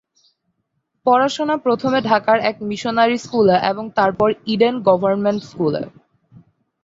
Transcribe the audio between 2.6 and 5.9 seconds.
Missionary স্কুলে এবং তারপর ইডেন গভর্নমেন্ট স্কুলে।